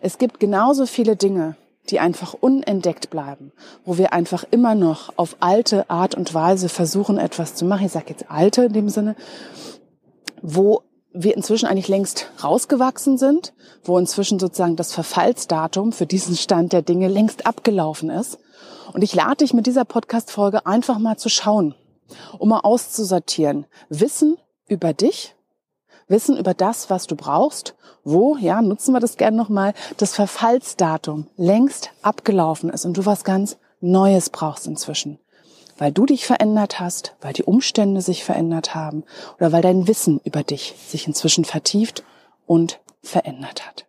Es 0.00 0.18
gibt 0.18 0.38
genauso 0.38 0.86
viele 0.86 1.16
Dinge, 1.16 1.56
die 1.88 1.98
einfach 1.98 2.32
unentdeckt 2.32 3.10
bleiben, 3.10 3.50
wo 3.84 3.98
wir 3.98 4.12
einfach 4.12 4.44
immer 4.52 4.76
noch 4.76 5.12
auf 5.16 5.34
alte 5.40 5.90
Art 5.90 6.14
und 6.14 6.32
Weise 6.32 6.68
versuchen, 6.68 7.18
etwas 7.18 7.56
zu 7.56 7.64
machen. 7.64 7.86
Ich 7.86 7.92
sage 7.92 8.10
jetzt 8.10 8.30
alte 8.30 8.66
in 8.66 8.72
dem 8.72 8.88
Sinne, 8.88 9.16
wo 10.42 10.82
wir 11.12 11.34
inzwischen 11.34 11.66
eigentlich 11.66 11.88
längst 11.88 12.30
rausgewachsen 12.44 13.18
sind, 13.18 13.52
wo 13.82 13.98
inzwischen 13.98 14.38
sozusagen 14.38 14.76
das 14.76 14.92
Verfallsdatum 14.92 15.90
für 15.90 16.06
diesen 16.06 16.36
Stand 16.36 16.72
der 16.72 16.82
Dinge 16.82 17.08
längst 17.08 17.46
abgelaufen 17.46 18.10
ist. 18.10 18.38
Und 18.92 19.02
ich 19.02 19.14
lade 19.14 19.36
dich 19.36 19.52
mit 19.52 19.66
dieser 19.66 19.84
Podcast-Folge 19.84 20.66
einfach 20.66 20.98
mal 20.98 21.16
zu 21.16 21.28
schauen, 21.28 21.74
um 22.38 22.48
mal 22.48 22.60
auszusortieren. 22.60 23.66
Wissen 23.88 24.36
über 24.66 24.92
dich, 24.92 25.34
Wissen 26.08 26.36
über 26.36 26.54
das, 26.54 26.90
was 26.90 27.06
du 27.06 27.14
brauchst, 27.14 27.76
wo, 28.02 28.36
ja, 28.36 28.60
nutzen 28.62 28.92
wir 28.92 29.00
das 29.00 29.16
gerne 29.16 29.36
nochmal, 29.36 29.74
das 29.98 30.14
Verfallsdatum 30.14 31.28
längst 31.36 31.90
abgelaufen 32.02 32.68
ist 32.70 32.84
und 32.84 32.96
du 32.96 33.06
was 33.06 33.22
ganz 33.22 33.58
Neues 33.80 34.30
brauchst 34.30 34.66
inzwischen. 34.66 35.20
Weil 35.78 35.92
du 35.92 36.06
dich 36.06 36.26
verändert 36.26 36.80
hast, 36.80 37.14
weil 37.20 37.32
die 37.32 37.44
Umstände 37.44 38.02
sich 38.02 38.24
verändert 38.24 38.74
haben 38.74 39.04
oder 39.38 39.52
weil 39.52 39.62
dein 39.62 39.86
Wissen 39.86 40.20
über 40.24 40.42
dich 40.42 40.74
sich 40.88 41.06
inzwischen 41.06 41.44
vertieft 41.44 42.02
und 42.44 42.80
verändert 43.02 43.66
hat. 43.66 43.86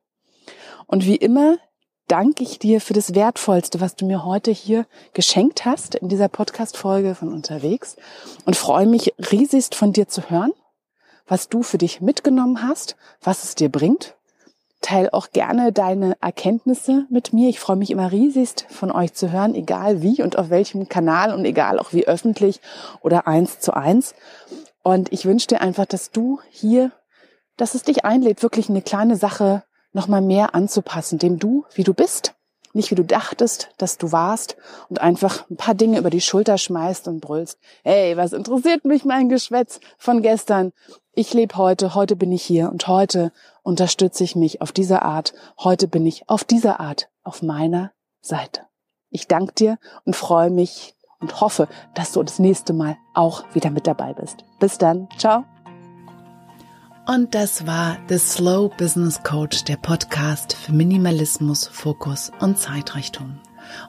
Und 0.86 1.06
wie 1.06 1.16
immer 1.16 1.58
danke 2.12 2.44
ich 2.44 2.60
dir 2.60 2.82
für 2.82 2.92
das 2.92 3.16
Wertvollste, 3.16 3.80
was 3.80 3.96
du 3.96 4.06
mir 4.06 4.26
heute 4.26 4.52
hier 4.52 4.86
geschenkt 5.14 5.64
hast 5.64 5.96
in 5.96 6.10
dieser 6.10 6.28
Podcast-Folge 6.28 7.16
von 7.16 7.32
unterwegs 7.32 7.96
und 8.44 8.58
freue 8.58 8.86
mich 8.86 9.14
riesigst 9.32 9.76
von 9.76 9.94
dir 9.94 10.10
zu 10.10 10.30
hören, 10.30 10.52
was 11.26 11.48
du 11.48 11.64
für 11.64 11.78
dich 11.78 12.02
mitgenommen 12.02 12.68
hast, 12.68 12.98
was 13.22 13.46
es 13.46 13.56
dir 13.56 13.70
bringt. 13.70 14.16
Teil 14.82 15.10
auch 15.14 15.30
gerne 15.32 15.72
deine 15.72 16.18
Erkenntnisse 16.20 17.06
mit 17.10 17.32
mir. 17.32 17.48
Ich 17.48 17.62
freue 17.62 17.78
mich 17.78 17.92
immer 17.92 18.12
riesigst 18.12 18.66
von 18.70 18.92
euch 18.92 19.14
zu 19.14 19.32
hören, 19.32 19.56
egal 19.56 20.02
wie 20.02 20.22
und 20.22 20.38
auf 20.38 20.50
welchem 20.50 20.90
Kanal 20.90 21.34
und 21.34 21.46
egal 21.46 21.80
auch 21.80 21.94
wie 21.94 22.08
öffentlich 22.08 22.60
oder 23.00 23.26
eins 23.26 23.62
zu 23.62 23.74
eins. 23.74 24.16
Und 24.84 25.14
ich 25.14 25.26
wünsche 25.26 25.48
dir 25.48 25.62
einfach, 25.62 25.86
dass 25.86 26.12
du 26.12 26.42
hier, 26.50 26.92
dass 27.56 27.74
es 27.74 27.84
dich 27.84 28.04
einlädt, 28.04 28.44
wirklich 28.44 28.68
eine 28.68 28.82
kleine 28.82 29.16
Sache 29.16 29.64
nochmal 29.94 30.22
mehr 30.22 30.56
anzupassen, 30.56 31.20
dem 31.20 31.40
du, 31.40 31.66
wie 31.74 31.84
du 31.84 31.94
bist, 31.94 32.36
nicht 32.74 32.92
wie 32.92 32.96
du 32.96 33.04
dachtest, 33.04 33.70
dass 33.78 33.98
du 33.98 34.12
warst 34.12 34.56
und 34.90 35.02
einfach 35.02 35.50
ein 35.50 35.58
paar 35.58 35.76
Dinge 35.76 36.00
über 36.00 36.10
die 36.10 36.22
Schulter 36.22 36.58
schmeißt 36.58 37.08
und 37.08 37.20
brüllst. 37.20 37.60
Hey, 37.84 38.16
was 38.16 38.34
interessiert 38.34 38.86
mich 38.86 39.04
mein 39.04 39.30
Geschwätz 39.30 39.80
von 39.98 40.22
gestern? 40.22 40.72
Ich 41.14 41.34
lebe 41.34 41.58
heute, 41.58 41.96
heute 41.96 42.16
bin 42.16 42.32
ich 42.32 42.44
hier 42.44 42.72
und 42.72 42.88
heute 42.88 43.32
unterstütze 43.64 44.24
ich 44.24 44.36
mich 44.36 44.62
auf 44.62 44.72
diese 44.72 45.02
Art. 45.02 45.34
Heute 45.60 45.88
bin 45.88 46.06
ich 46.06 46.30
auf 46.30 46.44
diese 46.44 46.80
Art 46.80 47.10
auf 47.24 47.42
meiner 47.42 47.92
Seite. 48.22 48.62
Ich 49.10 49.28
danke 49.28 49.54
dir 49.54 49.78
und 50.06 50.16
freue 50.16 50.50
mich 50.50 50.96
und 51.20 51.42
hoffe, 51.42 51.68
dass 51.94 52.14
du 52.14 52.24
das 52.24 52.40
nächste 52.40 52.74
Mal 52.74 52.98
auch 53.14 53.44
wieder 53.54 53.70
mit 53.70 53.88
dabei 53.88 54.14
bist. 54.14 54.46
Bis 54.60 54.78
dann. 54.78 55.10
Ciao. 55.18 55.51
Und 57.06 57.34
das 57.34 57.66
war 57.66 57.98
The 58.10 58.18
Slow 58.18 58.70
Business 58.78 59.22
Coach, 59.24 59.64
der 59.64 59.78
Podcast 59.78 60.54
für 60.54 60.72
Minimalismus, 60.72 61.68
Fokus 61.68 62.32
und 62.40 62.58
Zeitrichtung. 62.58 63.40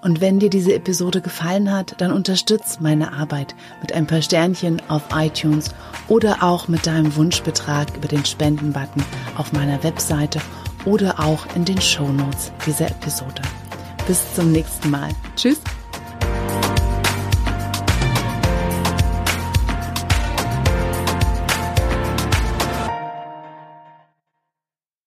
Und 0.03 0.21
wenn 0.21 0.39
dir 0.39 0.51
diese 0.51 0.75
Episode 0.75 1.21
gefallen 1.21 1.73
hat, 1.73 2.01
dann 2.01 2.13
unterstütz 2.13 2.81
meine 2.81 3.13
Arbeit 3.13 3.55
mit 3.81 3.93
ein 3.93 4.07
paar 4.07 4.23
Sternchen 4.23 4.81
auf 4.89 5.03
iTunes 5.15 5.71
oder 6.09 6.43
auch 6.43 6.69
mit 6.69 6.87
deinem 6.87 7.15
Wunschbetrag 7.17 7.95
über 7.97 8.09
den 8.09 8.25
Spendenbutton 8.25 9.05
auf 9.37 9.53
meiner 9.53 9.83
Webseite 9.83 10.41
oder 10.85 11.21
auch 11.21 11.47
in 11.55 11.65
den 11.65 11.81
Show 11.81 12.09
Notes 12.09 12.53
dieser 12.67 12.91
Episode. 12.91 13.43
Bis 14.07 14.35
zum 14.35 14.53
nächsten 14.53 14.91
Mal. 14.91 15.11
Tschüss. 15.37 15.61